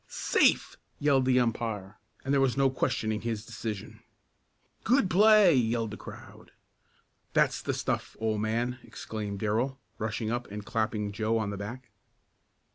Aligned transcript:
"Safe!" 0.07 0.77
yelled 0.97 1.25
the 1.25 1.39
umpire, 1.39 1.99
and 2.25 2.33
there 2.33 2.41
was 2.41 2.57
no 2.57 2.71
questioning 2.71 3.21
his 3.21 3.45
decision. 3.45 3.99
"Good 4.83 5.07
play!" 5.11 5.53
yelled 5.53 5.91
the 5.91 5.95
crowd. 5.95 6.49
"That's 7.33 7.61
the 7.61 7.75
stuff, 7.75 8.17
old 8.19 8.41
man!" 8.41 8.79
exclaimed 8.81 9.37
Darrell, 9.37 9.79
rushing 9.99 10.31
up 10.31 10.49
and 10.49 10.65
clapping 10.65 11.11
Joe 11.11 11.37
on 11.37 11.51
the 11.51 11.55
back. 11.57 11.91